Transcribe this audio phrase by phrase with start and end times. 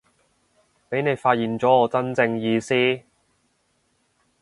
[0.89, 3.01] 畀你發現咗我真正意思